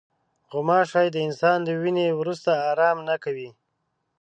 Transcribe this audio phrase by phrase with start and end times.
[0.51, 3.49] غوماشې د انسان له وینې وروسته آرام نه کوي.